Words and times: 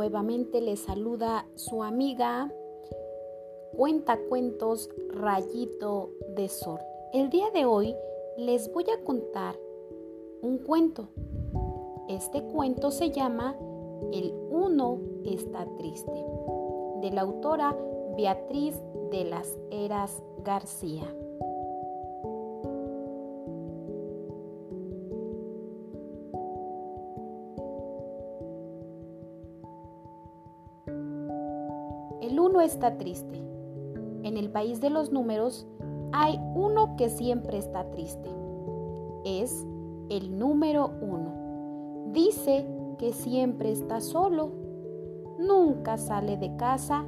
nuevamente 0.00 0.62
les 0.62 0.80
saluda 0.80 1.46
su 1.56 1.82
amiga 1.82 2.50
Cuenta 3.76 4.18
Cuentos 4.30 4.88
Rayito 5.10 6.08
de 6.34 6.48
Sol. 6.48 6.80
El 7.12 7.28
día 7.28 7.50
de 7.50 7.66
hoy 7.66 7.94
les 8.38 8.72
voy 8.72 8.86
a 8.88 9.04
contar 9.04 9.56
un 10.40 10.56
cuento. 10.56 11.08
Este 12.08 12.42
cuento 12.44 12.90
se 12.90 13.10
llama 13.10 13.54
El 14.10 14.32
uno 14.48 15.00
está 15.26 15.66
triste, 15.76 16.24
de 17.02 17.10
la 17.10 17.20
autora 17.20 17.76
Beatriz 18.16 18.80
de 19.10 19.24
las 19.24 19.58
Heras 19.70 20.22
García. 20.42 21.14
El 32.20 32.38
uno 32.38 32.60
está 32.60 32.98
triste. 32.98 33.42
En 34.22 34.36
el 34.36 34.50
país 34.50 34.80
de 34.80 34.90
los 34.90 35.10
números 35.10 35.66
hay 36.12 36.38
uno 36.54 36.96
que 36.96 37.08
siempre 37.08 37.56
está 37.56 37.90
triste. 37.90 38.28
Es 39.24 39.66
el 40.10 40.38
número 40.38 40.90
uno. 41.00 42.12
Dice 42.12 42.66
que 42.98 43.12
siempre 43.12 43.72
está 43.72 44.00
solo. 44.00 44.50
Nunca 45.38 45.96
sale 45.96 46.36
de 46.36 46.54
casa 46.56 47.06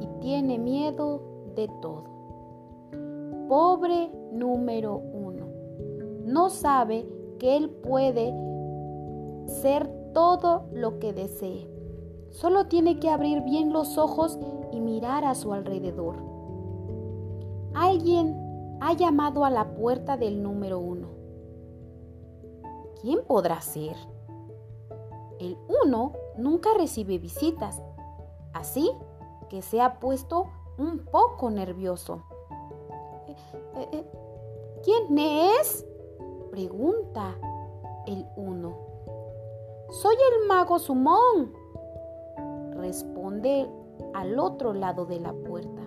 y 0.00 0.06
tiene 0.20 0.58
miedo 0.58 1.22
de 1.56 1.68
todo. 1.80 2.04
Pobre 3.48 4.10
número 4.32 4.96
uno. 4.96 5.46
No 6.26 6.50
sabe 6.50 7.06
que 7.38 7.56
él 7.56 7.70
puede 7.70 8.34
ser 9.46 9.88
todo 10.12 10.66
lo 10.72 10.98
que 10.98 11.14
desee 11.14 11.71
Solo 12.32 12.66
tiene 12.66 12.98
que 12.98 13.10
abrir 13.10 13.42
bien 13.42 13.72
los 13.72 13.98
ojos 13.98 14.38
y 14.72 14.80
mirar 14.80 15.24
a 15.24 15.34
su 15.34 15.52
alrededor. 15.52 16.16
Alguien 17.74 18.78
ha 18.80 18.92
llamado 18.94 19.44
a 19.44 19.50
la 19.50 19.74
puerta 19.74 20.16
del 20.16 20.42
número 20.42 20.78
uno. 20.78 21.08
¿Quién 23.00 23.24
podrá 23.26 23.60
ser? 23.60 23.96
El 25.38 25.56
uno 25.84 26.12
nunca 26.36 26.70
recibe 26.76 27.18
visitas, 27.18 27.82
así 28.52 28.90
que 29.48 29.62
se 29.62 29.80
ha 29.80 29.98
puesto 29.98 30.46
un 30.78 31.04
poco 31.10 31.50
nervioso. 31.50 32.22
Eh, 33.28 33.36
eh, 33.76 33.88
eh, 33.92 34.10
¿Quién 34.82 35.18
es? 35.18 35.86
pregunta 36.50 37.34
el 38.06 38.26
uno. 38.36 38.76
Soy 39.90 40.14
el 40.14 40.48
mago 40.48 40.78
Sumón, 40.78 41.54
responde 42.82 43.70
al 44.12 44.40
otro 44.40 44.74
lado 44.74 45.06
de 45.06 45.20
la 45.20 45.32
puerta. 45.32 45.82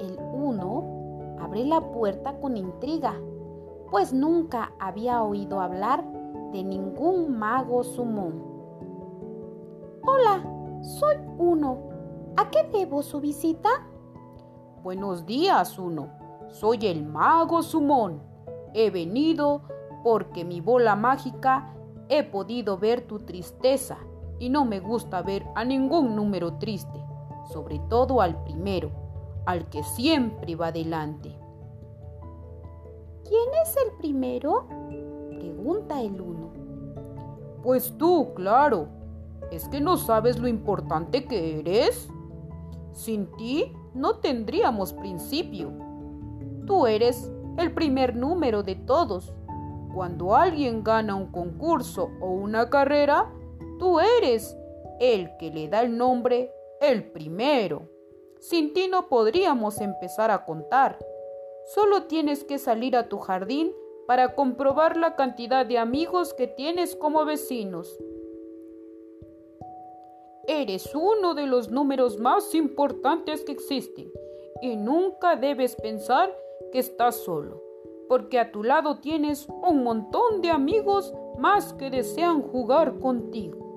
El 0.00 0.18
uno 0.32 1.36
abre 1.38 1.64
la 1.64 1.80
puerta 1.92 2.40
con 2.40 2.56
intriga, 2.56 3.14
pues 3.88 4.12
nunca 4.12 4.72
había 4.80 5.22
oído 5.22 5.60
hablar 5.60 6.04
de 6.52 6.64
ningún 6.64 7.38
mago 7.38 7.84
sumón. 7.84 8.42
Hola, 10.04 10.42
soy 10.82 11.16
uno. 11.38 11.78
¿A 12.36 12.50
qué 12.50 12.64
debo 12.72 13.02
su 13.04 13.20
visita? 13.20 13.68
Buenos 14.82 15.24
días, 15.24 15.78
uno. 15.78 16.08
Soy 16.48 16.78
el 16.82 17.06
mago 17.06 17.62
sumón. 17.62 18.20
He 18.74 18.90
venido 18.90 19.62
porque 20.02 20.44
mi 20.44 20.60
bola 20.60 20.96
mágica 20.96 21.72
he 22.08 22.24
podido 22.24 22.76
ver 22.76 23.06
tu 23.06 23.20
tristeza 23.20 23.98
y 24.40 24.48
no 24.48 24.64
me 24.64 24.80
gusta 24.80 25.22
ver 25.22 25.46
a 25.54 25.64
ningún 25.64 26.16
número 26.16 26.54
triste, 26.54 26.98
sobre 27.52 27.78
todo 27.88 28.20
al 28.20 28.42
primero, 28.42 28.90
al 29.46 29.68
que 29.68 29.84
siempre 29.84 30.56
va 30.56 30.68
adelante. 30.68 31.36
¿Quién 33.22 33.48
es 33.62 33.76
el 33.76 33.96
primero? 33.98 34.66
pregunta 35.28 36.00
el 36.00 36.20
uno. 36.20 36.50
Pues 37.62 37.96
tú, 37.98 38.32
claro. 38.34 38.88
¿Es 39.50 39.68
que 39.68 39.80
no 39.80 39.96
sabes 39.96 40.38
lo 40.38 40.48
importante 40.48 41.26
que 41.26 41.60
eres? 41.60 42.08
Sin 42.92 43.26
ti 43.36 43.72
no 43.94 44.16
tendríamos 44.16 44.92
principio. 44.94 45.70
Tú 46.66 46.86
eres 46.86 47.30
el 47.58 47.72
primer 47.72 48.16
número 48.16 48.62
de 48.62 48.74
todos. 48.74 49.34
Cuando 49.94 50.34
alguien 50.34 50.82
gana 50.82 51.14
un 51.14 51.26
concurso 51.26 52.10
o 52.20 52.30
una 52.30 52.70
carrera, 52.70 53.30
Tú 53.80 53.98
eres 53.98 54.58
el 54.98 55.38
que 55.38 55.50
le 55.50 55.66
da 55.66 55.80
el 55.80 55.96
nombre 55.96 56.52
el 56.82 57.10
primero. 57.12 57.88
Sin 58.38 58.74
ti 58.74 58.88
no 58.88 59.08
podríamos 59.08 59.80
empezar 59.80 60.30
a 60.30 60.44
contar. 60.44 60.98
Solo 61.74 62.02
tienes 62.02 62.44
que 62.44 62.58
salir 62.58 62.94
a 62.94 63.08
tu 63.08 63.16
jardín 63.16 63.72
para 64.06 64.34
comprobar 64.34 64.98
la 64.98 65.16
cantidad 65.16 65.64
de 65.64 65.78
amigos 65.78 66.34
que 66.34 66.46
tienes 66.46 66.94
como 66.94 67.24
vecinos. 67.24 67.98
Eres 70.46 70.94
uno 70.94 71.32
de 71.32 71.46
los 71.46 71.70
números 71.70 72.18
más 72.18 72.54
importantes 72.54 73.44
que 73.44 73.52
existen 73.52 74.12
y 74.60 74.76
nunca 74.76 75.36
debes 75.36 75.74
pensar 75.76 76.30
que 76.70 76.80
estás 76.80 77.16
solo, 77.16 77.62
porque 78.10 78.38
a 78.38 78.52
tu 78.52 78.62
lado 78.62 79.00
tienes 79.00 79.48
un 79.48 79.82
montón 79.84 80.42
de 80.42 80.50
amigos 80.50 81.14
más 81.38 81.72
que 81.72 81.88
desean 81.88 82.42
jugar 82.42 82.98
contigo 82.98 83.69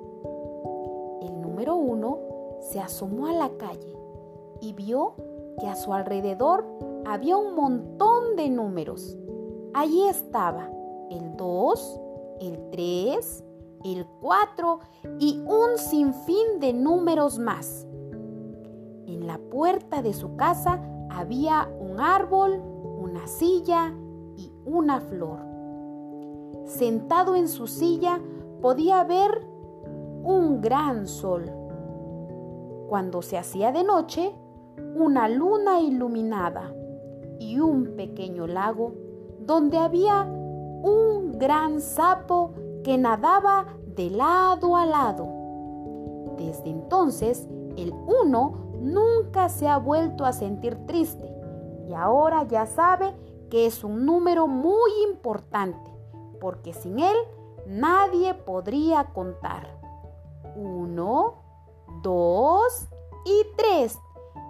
número 1.53 1.75
uno 1.75 2.18
se 2.62 2.80
asomó 2.80 3.28
a 3.28 3.34
la 3.34 3.50
calle 3.59 3.96
y 4.59 4.74
vio 4.74 5.14
que 5.59 5.68
a 5.68 5.75
su 5.75 5.94
alrededor 5.94 6.66
había 7.06 7.38
un 7.38 7.53
montón 7.53 8.36
de 8.36 8.50
números. 8.50 9.16
Allí 9.75 10.08
estaba 10.08 10.68
el 11.12 11.38
2, 11.38 12.00
el 12.41 12.72
3, 12.72 13.44
el 13.84 14.08
4 14.19 14.80
y 15.19 15.44
un 15.46 15.78
sinfín 15.78 16.59
de 16.59 16.74
números 16.74 17.38
más. 17.38 17.85
En 19.06 19.28
la 19.28 19.38
puerta 19.38 20.02
de 20.02 20.14
su 20.14 20.35
casa 20.35 20.81
había 21.12 21.70
un 21.80 22.00
árbol, 22.00 22.64
una 23.00 23.28
silla 23.28 23.94
y 24.38 24.52
una 24.66 25.02
flor. 25.02 25.40
Sentado 26.66 27.35
en 27.35 27.47
su 27.47 27.68
silla 27.68 28.20
podía 28.59 29.03
ver 29.03 29.53
un 30.23 30.61
gran 30.61 31.06
sol. 31.06 31.51
Cuando 32.88 33.22
se 33.22 33.38
hacía 33.38 33.72
de 33.72 33.84
noche, 33.84 34.34
una 34.95 35.28
luna 35.28 35.81
iluminada 35.81 36.73
y 37.39 37.59
un 37.59 37.95
pequeño 37.97 38.47
lago 38.47 38.94
donde 39.39 39.78
había 39.78 40.23
un 40.23 41.38
gran 41.38 41.81
sapo 41.81 42.53
que 42.84 42.97
nadaba 42.97 43.66
de 43.85 44.09
lado 44.09 44.78
a 44.78 44.85
lado. 44.85 45.28
Desde 46.38 46.69
entonces, 46.69 47.47
el 47.75 47.91
uno 47.91 48.69
nunca 48.79 49.50
se 49.50 49.67
ha 49.67 49.78
vuelto 49.78 50.25
a 50.25 50.31
sentir 50.31 50.78
triste 50.85 51.34
y 51.88 51.94
ahora 51.94 52.44
ya 52.47 52.66
sabe 52.66 53.13
que 53.50 53.66
es 53.66 53.84
un 53.84 54.05
número 54.05 54.47
muy 54.47 54.91
importante, 55.09 55.91
porque 56.40 56.73
sin 56.73 57.00
él 57.00 57.16
nadie 57.67 58.34
podría 58.34 59.05
contar 59.13 59.82
uno, 60.56 61.36
dos 62.02 62.88
y 63.25 63.46
tres, 63.58 64.00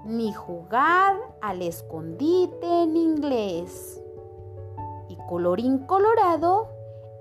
ni 0.06 0.34
jugar 0.34 1.18
al 1.41 1.62
escondite 1.62 2.84
en 2.84 2.97
inglés. 2.97 4.02
Y 5.09 5.17
colorín 5.28 5.79
colorado, 5.79 6.67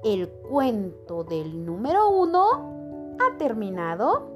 el 0.04 0.28
cuento 0.28 1.24
del 1.24 1.64
número 1.64 2.10
uno 2.10 3.16
ha 3.20 3.36
terminado. 3.38 4.32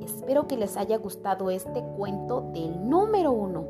Espero 0.00 0.46
que 0.46 0.56
les 0.56 0.76
haya 0.76 0.96
gustado 0.98 1.50
este 1.50 1.82
cuento 1.96 2.50
del 2.52 2.88
número 2.88 3.32
uno. 3.32 3.64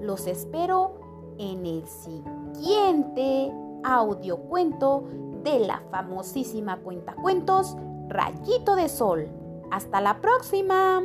Los 0.00 0.26
espero 0.26 0.92
en 1.38 1.66
el 1.66 1.86
siguiente 1.86 3.52
audio 3.82 4.36
cuento 4.38 5.04
de 5.42 5.60
la 5.60 5.82
famosísima 5.90 6.78
cuenta 6.80 7.14
cuentos 7.14 7.76
Rayito 8.10 8.74
de 8.74 8.88
Sol. 8.88 9.28
Hasta 9.70 10.00
la 10.00 10.20
próxima. 10.20 11.00